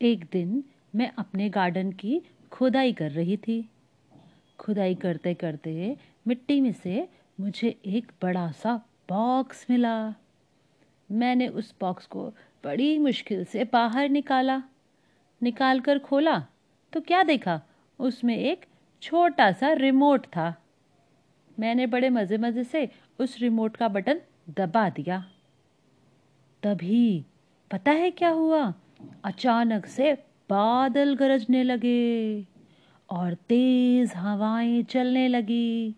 एक 0.00 0.24
दिन 0.32 0.62
मैं 0.94 1.10
अपने 1.18 1.48
गार्डन 1.50 1.92
की 1.92 2.20
खुदाई 2.52 2.92
कर 2.92 3.10
रही 3.10 3.36
थी। 3.36 3.68
खुदाई 4.58 4.94
करते 4.94 5.34
करते 5.34 5.96
मिट्टी 6.26 6.60
में 6.60 6.72
से 6.72 7.08
मुझे 7.40 7.68
एक 7.86 8.12
बड़ा 8.22 8.50
सा 8.52 8.74
बॉक्स 9.08 9.66
मिला। 9.70 10.14
मैंने 11.10 11.48
उस 11.48 11.74
बॉक्स 11.80 12.06
को 12.06 12.26
बड़ी 12.64 12.98
मुश्किल 12.98 13.44
से 13.44 13.64
बाहर 13.64 14.08
निकाला। 14.08 14.62
निकाल 15.40 15.80
कर 15.80 15.98
खोला 15.98 16.38
तो 16.92 17.00
क्या 17.00 17.22
देखा? 17.22 17.60
उसमें 17.98 18.36
एक 18.36 18.66
छोटा 19.02 19.50
सा 19.52 19.72
रिमोट 19.72 20.26
था। 20.26 20.54
मैंने 21.58 21.86
बड़े 21.86 22.10
मज़े 22.10 22.38
मज़े 22.38 22.64
से 22.64 22.88
उस 23.18 23.38
रिमोट 23.40 23.76
का 23.76 23.88
बटन 23.88 24.20
दबा 24.48 24.88
दिया। 24.88 25.24
तभी 26.62 27.24
पता 27.70 27.90
है 27.90 28.10
क्या 28.10 28.28
हुआ? 28.28 28.74
अचानक 29.24 29.86
से 29.86 30.12
बादल 30.50 31.14
गरजने 31.14 31.62
लगे 31.62 32.46
और 33.10 33.34
तेज 33.34 34.12
हवाएँ 34.16 34.82
चलने 34.82 35.28
लगी 35.28 35.94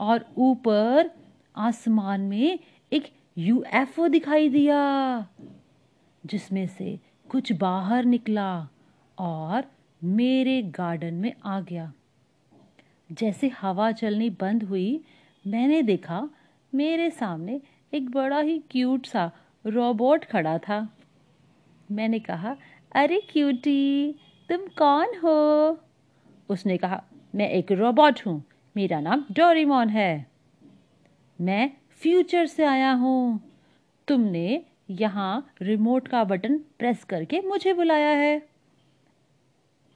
और 0.00 0.24
ऊपर 0.38 1.10
आसमान 1.56 2.20
में 2.20 2.58
एक 2.92 3.04
यूएफओ 3.38 4.08
दिखाई 4.08 4.48
दिया, 4.48 5.26
जिसमें 6.26 6.66
से 6.66 6.98
कुछ 7.30 7.52
बाहर 7.52 8.04
निकला 8.04 8.68
और 9.18 9.64
मेरे 10.04 10.62
गार्डन 10.62 11.14
में 11.14 11.32
आ 11.44 11.60
गया। 11.60 11.92
जैसे 13.12 13.48
हवा 13.60 13.92
चलनी 13.92 14.30
बंद 14.30 14.62
हुई, 14.62 15.04
मैंने 15.46 15.82
देखा 15.82 16.28
मेरे 16.74 17.10
सामने 17.10 17.60
एक 17.94 18.10
बड़ा 18.10 18.40
ही 18.40 18.58
क्यूट 18.70 19.06
सा 19.06 19.30
रोबोट 19.66 20.24
खड़ा 20.24 20.58
था। 20.58 20.88
मैंने 21.92 22.18
कहा, 22.18 22.56
अरे 22.92 23.20
क्यूटी 23.30 24.14
तुम 24.48 24.66
कौन 24.78 25.16
हो? 25.18 25.78
उसने 26.48 26.76
कहा, 26.76 27.02
मैं 27.34 27.48
एक 27.50 27.72
रोबोट 27.72 28.20
हूँ, 28.26 28.42
मेरा 28.76 29.00
नाम 29.00 29.24
डोरीमोन 29.32 29.88
है। 29.88 30.26
मैं 31.40 31.70
फ्यूचर 31.90 32.46
से 32.46 32.64
आया 32.64 32.92
हूँ। 32.92 33.40
तुमने 34.08 34.64
यहाँ 34.90 35.54
रिमोट 35.62 36.08
का 36.08 36.24
बटन 36.24 36.58
प्रेस 36.78 37.04
करके 37.04 37.40
मुझे 37.40 37.72
बुलाया 37.74 38.10
है। 38.10 38.48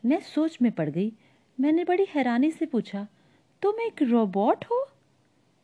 मैं 0.05 0.21
सोच 0.21 0.59
में 0.63 0.71
पड़ 0.73 0.89
गई। 0.91 1.13
मैंने 1.59 1.85
बड़ी 1.85 2.07
हैरानी 2.15 2.51
से 2.51 2.67
पूछा, 2.67 3.07
तुम 3.63 3.81
एक 3.81 4.03
रोबोट 4.03 4.65
हो? 4.65 4.85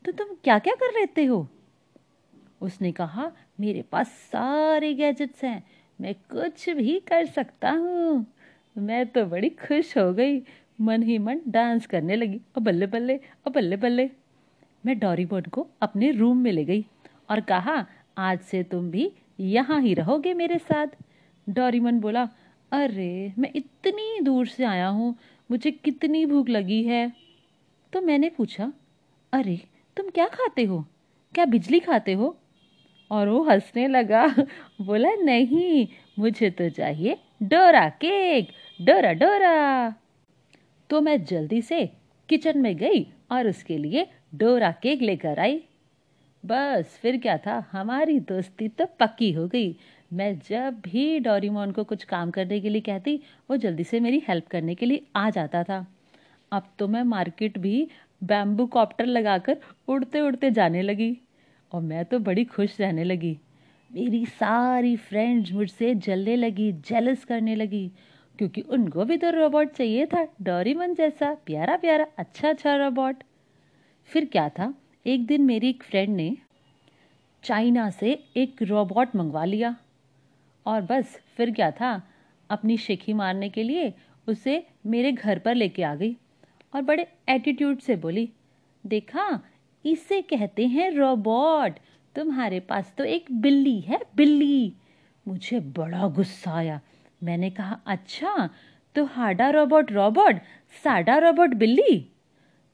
तो 0.05 0.13
तुम 0.13 0.29
क्या 0.45 0.59
क्या 0.59 0.75
कर 0.75 1.01
लेते 1.01 1.25
हो? 1.25 1.47
उसने 2.61 2.93
कहा, 2.93 3.31
मेरे 3.61 3.83
पास 3.83 4.09
सारे 4.33 4.95
गैजेट्स 4.95 5.45
हैं। 5.45 5.63
मैं 6.01 6.15
कुछ 6.15 6.71
भी 6.71 7.01
कर 7.01 7.27
सकता 7.27 7.71
हूँ। 7.71 8.27
मैं 8.79 9.07
तो 9.07 9.27
बड़ी 9.27 9.49
खुश 9.49 9.99
हो 9.99 10.13
गई। 10.13 10.43
मन 10.81 11.03
ही 11.03 11.19
मन 11.19 11.41
डांस 11.49 11.87
करने 11.87 12.17
लगी। 12.17 12.37
और 12.37 12.63
बल्ले 12.63 12.87
बल्ले 12.87 13.17
और 13.17 13.51
बल्ले 13.51 13.77
बल्ले। 13.77 14.11
मैं 14.87 14.99
डोरीमोन 14.99 15.43
को 15.43 15.69
अपने 15.83 16.11
रूम 16.11 16.37
में 16.37 16.53
ले 16.53 16.65
गई 16.65 16.87
और 17.31 17.41
कहा, 17.41 17.87
आज 18.19 18.41
से 18.41 18.63
तुम 18.63 18.91
भी 18.91 19.13
यहाँ 19.41 19.81
ही 19.83 19.95
रहोगे 19.95 20.35
मेरे 20.35 20.59
साथ। 20.59 20.87
डोरीमोन 21.49 22.01
बोला, 22.01 22.29
अरे, 22.73 23.33
मैं 23.39 23.51
इतनी 23.57 24.21
दूर 24.21 24.47
से 24.47 24.65
आया 24.65 24.89
हूँ। 24.89 25.17
मुझे 25.51 25.71
कितनी 25.71 26.27
भूख 26.27 26.49
लगी 26.49 26.83
है? 26.83 27.13
तो 27.93 28.01
मैंने 28.01 28.29
पूछा, 28.29 28.73
अरे, 29.33 29.61
तुम 29.97 30.11
क्या 30.11 30.29
खाते 30.29 30.65
हो? 30.65 30.87
क्या 31.35 31.45
बिजली 31.45 31.81
खाते 31.81 32.13
हो? 32.13 32.39
और 33.13 33.29
वो 33.29 33.43
हंसने 33.43 33.89
लगा। 33.89 34.27
बोला, 34.81 35.15
नहीं, 35.15 35.89
मुझे 36.19 36.51
तो 36.51 36.69
चाहिए 36.69 37.19
डोरा 37.43 37.89
केक, 37.89 38.49
डोरा 38.83 39.13
डोरा। 39.13 39.95
तो 40.91 41.01
मैं 41.01 41.25
जल्दी 41.25 41.63
से 41.63 41.91
किचन 42.29 42.59
में 42.59 42.77
गई 42.77 43.07
और 43.31 43.49
उसके 43.49 43.79
लिए 43.79 44.07
डोरा 44.35 44.73
केक 44.73 45.03
लेकर 45.03 45.39
आई। 45.39 45.63
बस, 46.47 46.99
फिर 47.03 47.17
क्या 47.19 47.39
था, 47.39 47.65
हमारी 47.73 48.21
दोस्ती 48.21 48.69
तो 48.69 48.87
पक्की 48.87 49.33
हो 49.33 49.47
गई। 49.49 49.77
मैं 50.13 50.39
जब 50.39 50.81
भी 50.81 51.19
डोरीमोन 51.19 51.73
को 51.73 51.85
कुछ 51.85 52.05
काम 52.05 52.31
करने 52.31 52.61
के 52.61 52.69
लिए 52.69 52.81
कहती, 52.81 53.21
वो 53.51 53.57
जल्दी 53.57 53.85
से 53.85 54.01
मेरी 54.01 54.23
हेल्प 54.29 54.47
करने 54.47 54.75
के 54.75 54.87
लिए 54.87 55.07
आ 55.17 55.31
जाता 55.31 55.63
था। 55.63 55.87
अब 56.53 56.63
तो 56.79 56.89
मैं 56.89 57.03
मार्केट 57.03 57.59
भी 57.59 57.89
बैम्बू 58.25 58.67
कॉप्टर 58.67 59.07
लगाकर 59.07 59.57
उड़ते 59.89 60.21
उड़ते 60.21 60.51
जाने 60.51 60.83
लगी। 60.83 61.19
और 61.73 61.81
मैं 61.83 62.05
तो 62.05 62.19
बड़ी 62.19 62.45
खुश 62.45 62.81
रहने 62.81 63.05
लगी। 63.05 63.37
मेरी 63.91 64.25
सारी 64.27 64.97
फ्रेंड्स 64.99 65.53
मुझसे 65.53 65.95
जलने 65.95 66.37
लगी 66.37 66.71
जेलस 66.73 67.25
करने 67.25 67.55
लगी, 67.55 67.91
क्योंकि 68.39 68.61
उनको 68.61 69.05
भी 69.05 69.17
तो 69.17 69.31
रोबोट 69.31 69.73
चाहिए 69.73 70.07
था 70.07 70.25
डोरीमन 70.43 70.95
जैसा 70.95 71.33
प्यारा 71.47 71.77
प्यारा 71.77 72.07
अच्छा 72.19 72.49
अच्छा 72.49 72.75
रोबोट 72.77 73.23
फिर 74.11 74.25
क्या 74.25 74.49
था? 74.49 74.73
एक 75.07 75.27
दिन 75.27 75.43
मेरी 75.43 75.69
एक 75.69 75.83
फ्रेंड 75.83 76.15
ने 76.17 76.37
चाइना 77.45 77.89
से 77.91 78.13
एक 78.37 78.63
रोबोट 78.63 79.15
मंगवा 79.17 79.45
लिया। 79.45 79.75
और 80.67 80.81
बस, 80.81 81.19
फिर 81.37 81.51
क्या 81.51 81.71
था? 81.71 82.01
अपनी 82.51 82.77
शेखी 82.77 83.13
मारने 83.13 83.49
के 83.49 83.63
लिए 83.63 83.93
उसे 84.27 84.63
मेरे 84.87 85.13
घर 85.13 85.39
पर 85.39 85.55
लेके 85.55 85.83
आ 85.83 85.95
गई 85.95 86.17
और 86.75 86.83
बड़े 86.83 87.07
एटीट्यूड 87.29 87.79
से 87.79 87.97
बोली, 87.97 88.29
देखा 88.85 89.29
इसे 89.87 90.23
कहते 90.23 90.67
हैं 90.67 90.91
रोबोट। 90.91 91.73
तुम्हारे 92.15 92.61
पास 92.61 92.95
तो 92.99 93.05
एक 93.05 93.27
बिल्ली 93.33 93.81
है, 93.81 94.01
बिल्ली। 94.17 94.73
मुझे 95.29 95.61
बड़ा 95.61 96.09
गुस्सा 96.09 96.53
आया। 96.53 96.81
मैंने 97.23 97.51
कहा 97.51 97.81
अच्छा 97.87 98.51
तो 98.95 99.05
हाडा 99.05 99.51
रोबोट 99.51 99.93
रोबोट, 99.93 100.37
साडा 100.85 101.19
रोबोट 101.19 101.55
बिल्ली? 101.55 102.13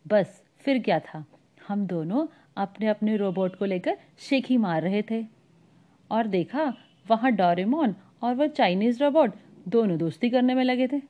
बस, 0.09 0.45
फिर 0.59 0.79
क्या 0.79 0.99
था? 0.99 1.27
हम 1.69 1.87
दोनों 1.87 2.27
अपने 2.57 2.87
अपने 2.87 3.17
रोबोट 3.17 3.57
को 3.57 3.65
लेकर 3.65 3.99
शेखी 4.19 4.57
मार 4.57 4.83
रहे 4.83 5.03
थे। 5.03 5.25
और 6.11 6.27
देखा, 6.27 6.75
वहाँ 7.11 7.33
डोरेमोन 7.33 7.95
और 8.23 8.35
वह 8.35 8.47
चाइनीज़ 8.47 9.05
रोबोट 9.05 9.33
दोनों 9.69 9.99
दोस्ती 9.99 10.31
करने 10.31 10.55
में 10.55 10.65
लगे 10.65 10.89
थे। 10.89 11.03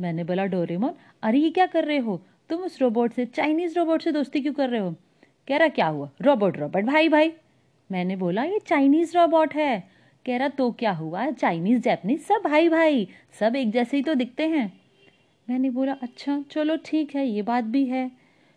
मैंने 0.00 0.24
बोला, 0.24 0.46
डोरेमोन, 0.46 0.94
अरे 1.22 1.38
ये 1.38 1.50
क्या 1.50 1.66
कर 1.66 1.84
रहे 1.84 1.98
हो? 1.98 2.26
तुम 2.48 2.60
उस 2.62 2.82
रोबोट 2.82 3.12
से, 3.12 3.26
चाइनीज़ 3.26 3.78
रोबोट 3.78 4.02
से 4.02 4.12
दोस्ती 4.12 4.40
क्यों 4.40 4.54
कर 4.54 4.68
रहे 4.68 4.80
हो? 4.80 4.94
कह 5.48 5.56
रहा, 5.56 5.68
क्या 5.68 5.86
हुआ? 5.86 6.10
Robot 6.22 6.56
robot. 6.56 6.84
भाई 6.84 7.08
भाई। 7.08 7.32
मैंने 7.92 8.16
बोला, 8.16 8.44
ये 8.44 8.58
चाइनीज़ 8.58 9.18
रोबोट 9.18 9.54
है। 9.54 9.88
कह 10.26 10.36
रहा 10.36 10.48
तो 10.48 10.70
क्या 10.70 10.92
हुआ? 10.92 11.30
चाइनीज़, 11.30 11.80
जैपनीज 11.80 12.20
सब 12.20 12.40
भाई 12.44 12.68
भाई। 12.68 13.08
सब 13.40 13.56
एक 13.56 13.70
जैसे 13.70 13.96
ही 13.96 14.02
तो 14.02 14.14
दिखते 14.14 14.48
हैं। 14.48 14.80
मैंने 15.50 15.70
बोला 15.70 15.92
अच्छा 16.02 16.44
चलो 16.50 16.76
ठीक 16.84 17.16
है, 17.16 17.26
ये 17.26 17.42
बात 17.42 17.64
भी 17.64 17.84
है। 17.86 18.10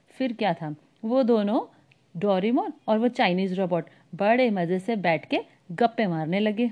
फिर 0.08 0.34
क्या 0.34 0.54
था? 0.54 0.76
वो 1.06 1.24
दोनों 1.24 1.62
डोरीमोन 2.20 2.74
और 2.88 2.98
वो 2.98 3.08
चाइनीज़ 3.08 3.56
रोबोट 3.56 3.86
बड़े 4.16 4.50
मज़े 4.50 4.80
से 4.80 4.96
बैठ 4.96 5.26
के 5.26 5.40
गप्पे 5.72 6.08
मारने 6.08 6.40
लगे। 6.40 6.72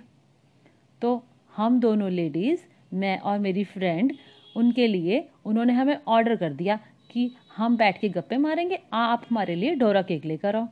तो 1.02 1.24
हम 1.56 1.80
दोनों 1.80 2.12
लेडीज़, 2.12 2.60
मैं 2.94 3.20
और 3.20 3.40
मेरी 3.40 3.64
फ्रेंड, 3.64 4.14
उनके 4.56 4.88
लिए 4.88 5.30
उन्होंने 5.46 5.74
हमें 5.74 5.98
ऑर्डर 6.08 6.36
कर 6.36 6.54
दिया 6.54 6.80
कि 7.12 7.36
हम 7.58 7.78
बैठ 7.78 8.00
के 8.00 8.10
गप्पे 8.10 8.38
मारेंगे, 8.38 8.80
आप 8.94 9.26
हमारे 9.30 9.56
लिए 9.56 9.76
डोरा 9.76 10.02
केक 10.02 10.26
लेकर 10.26 10.56
आओ। 10.56 10.68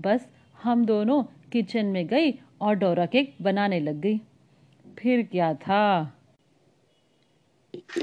बस 0.00 0.26
हम 0.62 0.84
दोनों 0.84 1.22
किचन 1.52 1.86
में 1.86 2.06
गई 2.06 2.32
और 2.60 2.74
डोरा 2.74 3.06
केक 3.06 3.36
बनाने 3.42 3.80
लग 3.80 4.00
गई। 4.00 4.20
फिर 4.98 5.22
क्या 5.22 5.54
था? 5.54 6.14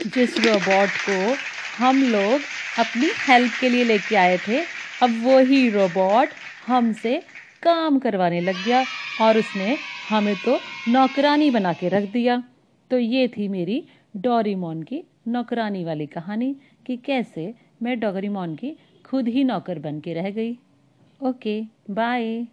जिस 0.08 0.38
रोबोट 0.40 0.90
को 1.09 1.35
हम 1.78 2.03
लोग 2.03 2.41
अपनी 2.80 3.09
हेल्प 3.28 3.52
के 3.62 3.69
लिए 3.69 3.84
लेके 3.84 4.16
आए 4.16 4.38
थे, 4.38 4.59
अब 5.03 5.22
वो 5.23 5.38
ही 5.40 5.70
रोबोट 5.70 6.29
हमसे 6.67 7.17
काम 7.64 7.99
करवाने 7.99 8.40
लग 8.41 8.66
गया 8.66 8.84
और 9.22 9.38
उसने 9.38 9.78
हमें 10.09 10.35
तो 10.35 10.58
नौकरानी 10.88 11.52
बना 11.52 11.73
के 11.73 11.90
रख 11.90 12.09
दिया। 12.11 12.44
तो 12.91 12.97
ये 12.99 13.28
थी 13.28 13.47
मेरी 13.47 13.88
डोरीमोन 14.17 14.84
की 14.84 15.03
नौकरानी 15.28 15.84
वाली 15.84 16.05
कहानी 16.05 16.55
कि 16.85 16.97
कैसे 16.97 17.53
मैं 17.83 17.99
डोगरी 17.99 18.29
मोन 18.29 18.55
की 18.55 18.77
खुद 19.05 19.27
ही 19.27 19.43
नौकर 19.43 19.79
बन 19.79 19.99
के 19.99 20.13
रह 20.13 20.29
गई। 20.29 20.57
Okay 21.23 21.61
bye. 21.89 22.47